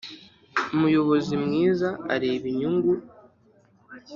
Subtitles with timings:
[0.75, 2.93] Umuyobozi mwiza areba inyungu